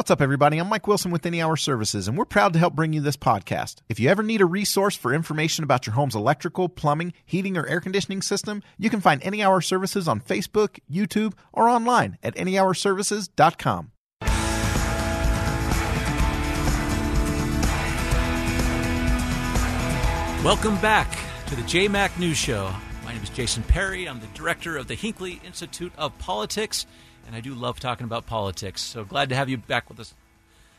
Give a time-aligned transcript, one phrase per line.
[0.00, 0.56] What's up, everybody?
[0.56, 3.18] I'm Mike Wilson with Any Hour Services, and we're proud to help bring you this
[3.18, 3.82] podcast.
[3.90, 7.66] If you ever need a resource for information about your home's electrical, plumbing, heating, or
[7.66, 12.34] air conditioning system, you can find Any Hour Services on Facebook, YouTube, or online at
[12.36, 13.90] anyhourservices.com.
[20.42, 22.72] Welcome back to the JayMac News Show.
[23.04, 24.08] My name is Jason Perry.
[24.08, 26.86] I'm the director of the Hinckley Institute of Politics
[27.30, 28.82] and I do love talking about politics.
[28.82, 30.14] So glad to have you back with us.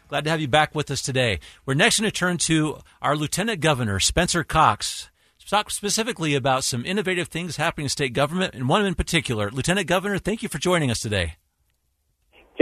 [0.09, 1.39] Glad to have you back with us today.
[1.65, 5.09] We're next going to turn to our Lieutenant Governor, Spencer Cox.
[5.39, 9.49] To talk specifically about some innovative things happening in state government, and one in particular.
[9.49, 11.35] Lieutenant Governor, thank you for joining us today.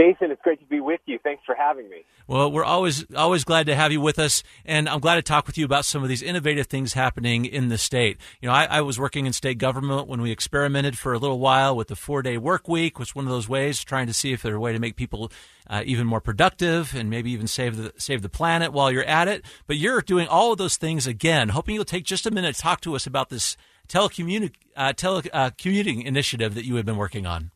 [0.00, 1.18] Jason, it's great to be with you.
[1.22, 2.04] Thanks for having me.
[2.26, 5.46] Well, we're always always glad to have you with us, and I'm glad to talk
[5.46, 8.16] with you about some of these innovative things happening in the state.
[8.40, 11.38] You know, I, I was working in state government when we experimented for a little
[11.38, 14.14] while with the four day work week, which was one of those ways trying to
[14.14, 15.30] see if there's a way to make people
[15.68, 19.28] uh, even more productive and maybe even save the save the planet while you're at
[19.28, 19.44] it.
[19.66, 21.50] But you're doing all of those things again.
[21.50, 23.54] Hoping you'll take just a minute to talk to us about this
[23.86, 27.50] telecommuting uh, telecommuting uh, initiative that you have been working on.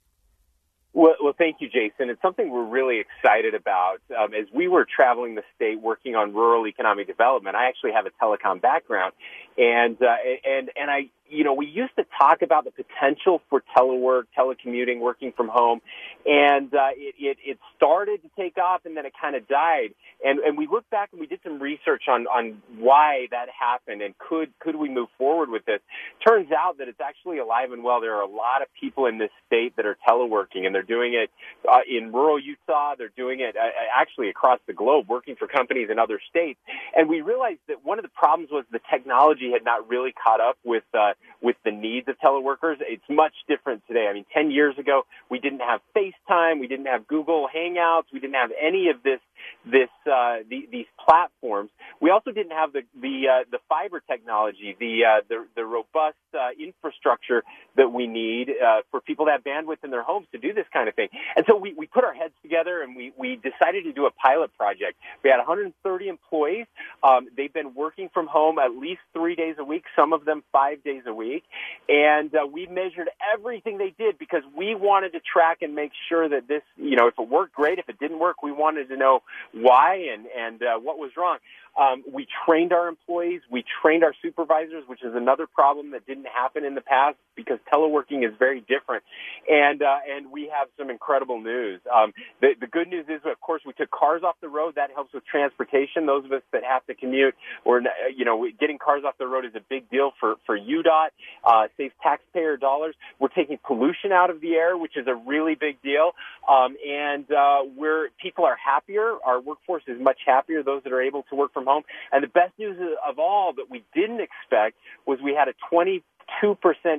[1.35, 2.11] Well, thank you, Jason.
[2.11, 3.99] It's something we're really excited about.
[4.17, 8.07] Um, as we were traveling the state working on rural economic development, I actually have
[8.07, 9.15] a telecom background,
[9.59, 13.63] and uh, and and I you know, we used to talk about the potential for
[13.77, 15.81] telework, telecommuting, working from home,
[16.27, 19.95] and uh, it, it, it started to take off, and then it kind of died.
[20.25, 24.03] And and we looked back and we did some research on on why that happened,
[24.03, 25.81] and could could we move forward with this?
[26.27, 28.01] Turns out that it's actually alive and well.
[28.01, 31.15] There are a lot of people in this state that are teleworking, and they're doing
[31.15, 31.31] it
[31.71, 32.95] uh, in rural Utah.
[32.97, 36.61] They're doing it uh, actually across the globe, working for companies in other states.
[36.97, 40.41] And we realized that one of the problems was the technology had not really caught
[40.41, 42.77] up with uh, with the needs of teleworkers.
[42.81, 44.07] It's much different today.
[44.09, 48.21] I mean, 10 years ago, we didn't have FaceTime, we didn't have Google Hangouts, we
[48.21, 49.21] didn't have any of this
[49.67, 51.71] this uh, the, these platforms.
[52.01, 56.17] We also didn't have the the uh, the fiber technology, the uh, the, the robust
[56.35, 57.43] uh, infrastructure
[57.77, 60.67] that we need uh, for people to have bandwidth in their homes to do this
[60.73, 61.09] kind of thing.
[61.37, 64.11] And so we, we put our heads together and we, we decided to do a
[64.11, 64.99] pilot project.
[65.23, 66.67] We had 130 employees.
[67.03, 70.43] Um, they've been working from home at least three days a week, some of them
[70.53, 71.45] five days a week.
[71.89, 76.29] And uh, we measured everything they did because we wanted to track and make sure
[76.29, 77.79] that this, you know, if it worked, great.
[77.79, 79.23] If it didn't work, we wanted to know
[79.53, 81.39] why and, and uh, what was wrong.
[81.77, 83.41] Um, we trained our employees.
[83.51, 87.59] We trained our supervisors, which is another problem that didn't happen in the past because
[87.73, 89.03] teleworking is very different.
[89.51, 91.81] And uh, and we have some incredible news.
[91.93, 94.77] Um, the, the good news is, of course, we took cars off the road.
[94.77, 96.07] That helps with transportation.
[96.07, 97.35] Those of us that have to commute,
[97.65, 97.83] or
[98.17, 101.09] you know, getting cars off the road is a big deal for for UDOT.
[101.45, 102.95] Uh, saves taxpayer dollars.
[103.19, 106.13] We're taking pollution out of the air, which is a really big deal.
[106.49, 109.17] Um, and uh, we're people are happier.
[109.25, 110.63] Our workforce is much happier.
[110.63, 111.83] Those that are able to work from home.
[112.13, 114.77] And the best news of all that we didn't expect
[115.07, 116.03] was we had a 20
[116.43, 116.57] 2%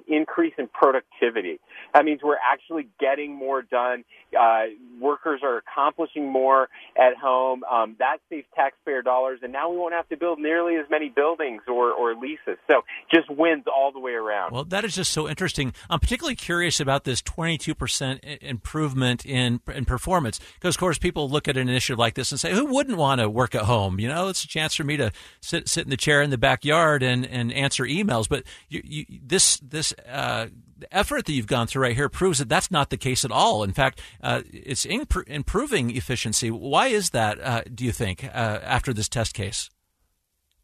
[0.08, 1.59] increase in productivity.
[1.94, 4.03] That means we're actually getting more done.
[4.38, 4.66] Uh,
[5.00, 7.64] workers are accomplishing more at home.
[7.64, 11.09] Um, that saves taxpayer dollars, and now we won't have to build nearly as many
[11.09, 12.58] buildings or, or leases.
[12.69, 12.81] So
[13.14, 14.52] just wins all the way around.
[14.52, 15.74] Well, that is just so interesting.
[15.90, 21.47] I'm particularly curious about this 22% improvement in, in performance because, of course, people look
[21.47, 24.00] at an initiative like this and say, who wouldn't want to work at home?
[24.00, 26.38] You know, it's a chance for me to sit, sit in the chair in the
[26.38, 28.28] backyard and, and answer emails.
[28.28, 30.48] But you, you this this uh,
[30.92, 33.64] effort that you've gone through right here proves that that's not the case at all.
[33.64, 36.52] In fact, uh, it's imp- improving efficiency.
[36.52, 37.40] Why is that?
[37.40, 38.28] Uh, do you think uh,
[38.64, 39.70] after this test case?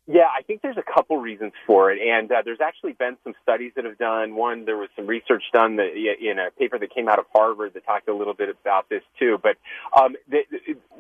[0.08, 3.34] Yeah, I think there's a couple reasons for it, and uh, there's actually been some
[3.44, 4.36] studies that have done.
[4.36, 7.76] One, there was some research done that, in a paper that came out of Harvard
[7.76, 9.40] that talked a little bit about this too.
[9.42, 9.58] But
[9.98, 10.42] um, the,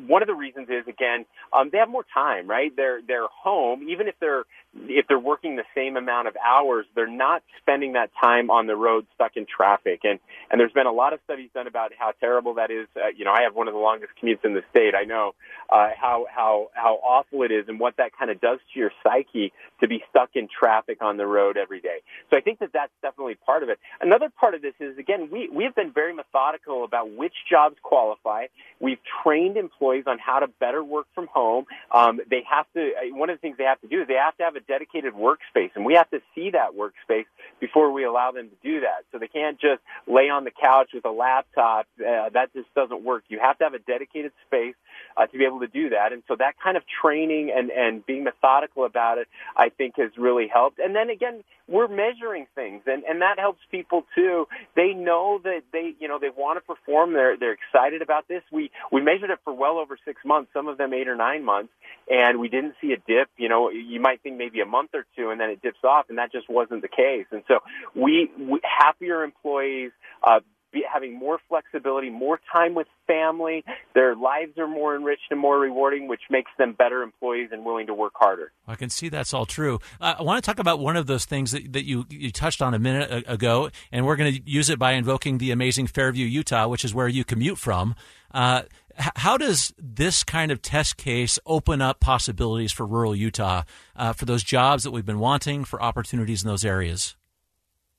[0.06, 2.72] one of the reasons is again um, they have more time, right?
[2.74, 7.08] They're they're home, even if they're if they're working the same amount of hours, they're
[7.08, 10.02] not spending that time on the road stuck in traffic.
[10.04, 12.88] And and there's been a lot of studies done about how terrible that is.
[12.96, 14.94] Uh, you know, I have one of the longest commutes in the state.
[14.96, 15.34] I know
[15.70, 18.92] uh, how how how awful it is and what that kind of does to your
[19.04, 19.52] psyche
[19.82, 22.00] to be stuck in traffic on the road every day.
[22.30, 23.80] So I think that that's definitely part of it.
[24.00, 27.76] Another part of this is again we we have been very methodical about which jobs
[27.82, 28.46] qualify.
[28.80, 31.66] We've trained employees on how to better work from home.
[31.92, 32.92] Um, they have to.
[33.12, 35.14] One of the things they have to do is they have to have a dedicated
[35.14, 37.26] workspace, and we have to see that workspace
[37.60, 39.06] before we allow them to do that.
[39.12, 41.88] So they can't just lay on the couch with a laptop.
[42.00, 43.24] Uh, that just doesn't work.
[43.30, 44.76] You have to have a dedicated space
[45.18, 46.14] uh, to be able to do that.
[46.14, 50.12] And so that kind of training and and being methodical about it, I think has
[50.18, 50.80] really helped.
[50.80, 54.48] And then again, we're measuring things and, and that helps people too.
[54.76, 57.14] They know that they, you know, they want to perform.
[57.14, 58.42] They're, they're excited about this.
[58.52, 61.44] We, we measured it for well over six months, some of them eight or nine
[61.44, 61.72] months,
[62.10, 63.30] and we didn't see a dip.
[63.38, 66.08] You know, you might think maybe a month or two and then it dips off
[66.10, 67.26] and that just wasn't the case.
[67.32, 67.60] And so
[67.96, 69.92] we, we happier employees,
[70.24, 70.40] uh,
[70.72, 73.64] be, having more flexibility, more time with family.
[73.94, 77.88] Their lives are more enriched and more rewarding, which makes them better employees and willing
[77.88, 78.52] to work harder.
[78.68, 79.80] I can see that's all true.
[80.00, 82.62] Uh, I want to talk about one of those things that, that you, you touched
[82.62, 86.26] on a minute ago, and we're going to use it by invoking the amazing Fairview,
[86.26, 87.96] Utah, which is where you commute from.
[88.34, 88.64] Uh,
[88.98, 93.64] how does this kind of test case open up possibilities for rural Utah
[93.96, 97.16] uh, for those jobs that we've been wanting, for opportunities in those areas?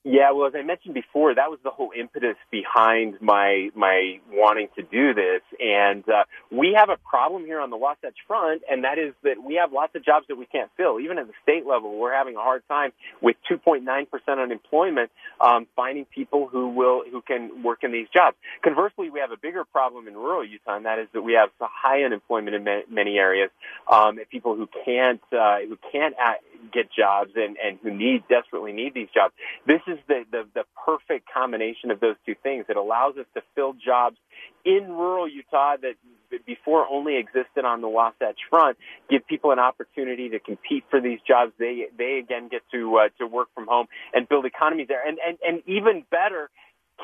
[0.05, 4.67] Yeah, well, as I mentioned before, that was the whole impetus behind my my wanting
[4.75, 5.43] to do this.
[5.61, 9.37] And uh, we have a problem here on the Wasatch Front, and that is that
[9.41, 10.99] we have lots of jobs that we can't fill.
[10.99, 12.91] Even at the state level, we're having a hard time
[13.21, 18.37] with 2.9 percent unemployment um, finding people who will who can work in these jobs.
[18.65, 21.51] Conversely, we have a bigger problem in rural Utah, and that is that we have
[21.61, 23.51] high unemployment in many areas.
[23.89, 26.17] Um, people who can't uh, who can't
[26.73, 29.35] get jobs and and who need desperately need these jobs.
[29.67, 32.67] This is the, the, the perfect combination of those two things.
[32.69, 34.17] It allows us to fill jobs
[34.65, 35.95] in rural Utah that
[36.47, 38.79] before only existed on the Wasatch Front,
[39.11, 41.53] give people an opportunity to compete for these jobs.
[41.59, 45.07] They they again get to uh, to work from home and build economies there.
[45.07, 46.51] And and and even better,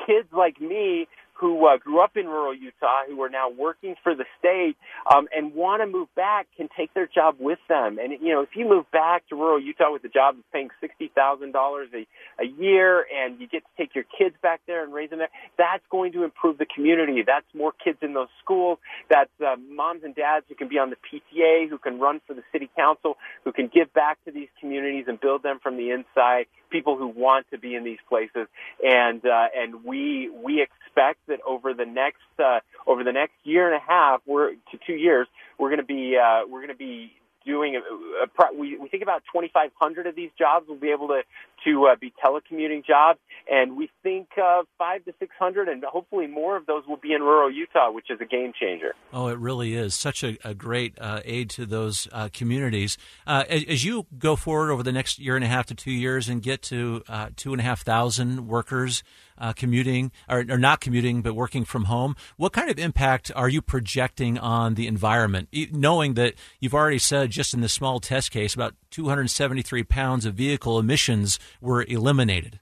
[0.05, 1.07] kids like me
[1.39, 4.75] who uh, grew up in rural Utah, who are now working for the state
[5.13, 7.97] um, and want to move back, can take their job with them.
[7.97, 10.69] And you know, if you move back to rural Utah with a job that's paying
[10.81, 14.93] sixty thousand dollars a year, and you get to take your kids back there and
[14.93, 17.23] raise them there, that's going to improve the community.
[17.25, 18.79] That's more kids in those schools.
[19.09, 22.33] That's uh, moms and dads who can be on the PTA, who can run for
[22.33, 25.91] the city council, who can give back to these communities and build them from the
[25.91, 26.45] inside.
[26.69, 28.47] People who want to be in these places,
[28.83, 33.71] and uh, and we we expect that over the next uh, over the next year
[33.71, 35.27] and a half, we're to two years,
[35.57, 37.13] we're going to be uh, we're going to be
[37.45, 41.21] doing a, a, we, we think about 2,500 of these jobs will be able to
[41.65, 43.19] to uh, be telecommuting jobs,
[43.49, 47.21] and we think uh, five to 600, and hopefully more of those will be in
[47.21, 48.93] rural Utah, which is a game changer.
[49.11, 52.97] Oh, it really is such a, a great uh, aid to those uh, communities.
[53.27, 55.91] Uh, as, as, you go forward over the next year and a half to two
[55.91, 59.03] years and get to uh, two and a half thousand workers
[59.39, 62.15] uh, commuting or, or, not commuting but working from home.
[62.37, 67.28] What kind of impact are you projecting on the environment, knowing that you've already said
[67.29, 72.59] just in this small test case about 273 pounds of vehicle emissions were eliminated?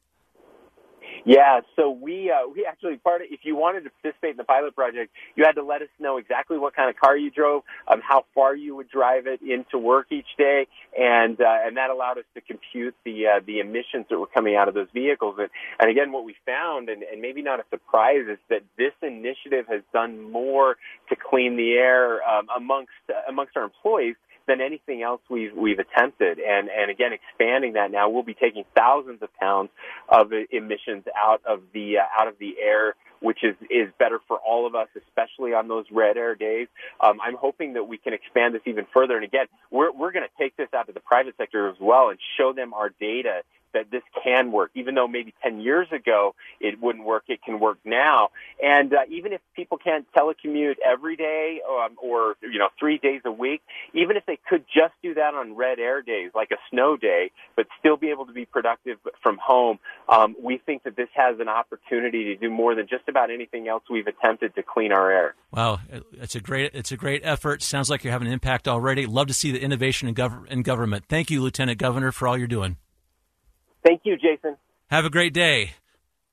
[1.27, 4.45] Yeah, so we uh, we actually part of if you wanted to participate in the
[4.45, 7.63] pilot project, you had to let us know exactly what kind of car you drove,
[7.89, 10.67] um, how far you would drive it into work each day,
[10.97, 14.55] and uh, and that allowed us to compute the uh, the emissions that were coming
[14.55, 15.35] out of those vehicles.
[15.37, 15.49] And
[15.81, 19.65] and again, what we found, and, and maybe not a surprise, is that this initiative
[19.67, 20.77] has done more
[21.09, 24.15] to clean the air um, amongst uh, amongst our employees
[24.47, 26.39] than anything else we've we've attempted.
[26.39, 29.69] And and again, expanding that now, we'll be taking thousands of pounds
[30.09, 34.37] of emissions out of the uh, out of the air which is is better for
[34.37, 36.67] all of us, especially on those red air days.
[37.01, 39.15] Um, I'm hoping that we can expand this even further.
[39.15, 42.09] And again, we're we're going to take this out to the private sector as well
[42.09, 43.41] and show them our data
[43.77, 47.59] that this can work, even though maybe 10 years ago it wouldn't work, it can
[47.59, 48.29] work now.
[48.63, 53.21] And uh, even if people can't telecommute every day um, or, you know, three days
[53.25, 53.61] a week,
[53.93, 57.31] even if they could just do that on red air days, like a snow day,
[57.55, 61.39] but still be able to be productive from home, um, we think that this has
[61.39, 65.11] an opportunity to do more than just about anything else we've attempted to clean our
[65.11, 65.35] air.
[65.51, 65.79] Wow,
[66.13, 67.61] it's a great it's a great effort.
[67.61, 69.05] Sounds like you're having an impact already.
[69.05, 71.05] Love to see the innovation in, gov- in government.
[71.07, 72.77] Thank you, Lieutenant Governor, for all you're doing.
[73.87, 74.57] Thank you, Jason.
[74.89, 75.71] Have a great day.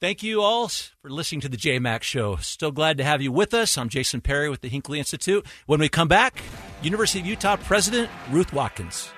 [0.01, 2.35] Thank you all for listening to the JayMac Show.
[2.37, 3.79] Still glad to have you with us.
[3.79, 5.47] I'm Jason Perry with the Hinckley Institute.
[5.67, 6.43] When we come back,
[6.83, 9.13] University of Utah President Ruth Watkins.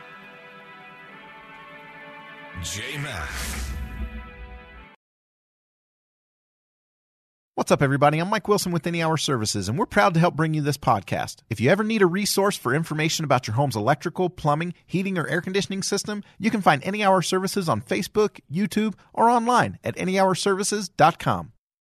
[2.61, 3.76] JayMac.
[7.57, 8.19] What's up, everybody?
[8.19, 10.77] I'm Mike Wilson with Any Hour Services, and we're proud to help bring you this
[10.77, 11.37] podcast.
[11.49, 15.27] If you ever need a resource for information about your home's electrical, plumbing, heating, or
[15.27, 19.97] air conditioning system, you can find Any Hour Services on Facebook, YouTube, or online at
[19.97, 21.53] anyhourservices.com.